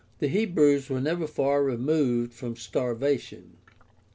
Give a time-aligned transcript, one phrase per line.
[0.17, 3.57] The Hebrews were never far removed from starvation.